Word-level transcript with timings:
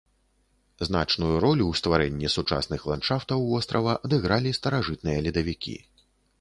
Значную 0.87 1.33
ролю 1.43 1.63
ў 1.67 1.73
стварэнні 1.81 2.31
сучасных 2.37 2.87
ландшафтаў 2.93 3.47
вострава 3.53 3.93
адыгралі 4.09 4.57
старажытныя 4.63 5.17
ледавікі. 5.31 5.81